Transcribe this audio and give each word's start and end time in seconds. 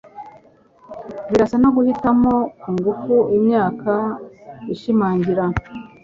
Birasa 1.29 1.55
nuguhitamo 1.61 2.33
kugufi 2.61 3.15
imyaka 3.37 3.93
ishimangira 4.73 5.43